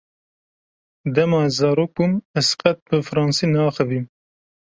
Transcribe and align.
Dema 1.17 1.39
ez 1.47 1.51
zarok 1.59 1.91
bûm 1.95 2.13
ez 2.39 2.49
qet 2.59 2.79
bi 2.87 2.97
fransî 3.09 3.45
neaxivîm. 3.53 4.05